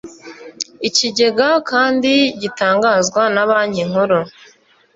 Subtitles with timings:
[0.87, 2.11] ikigega kandi
[2.41, 4.19] gitangazwa na banki nkuru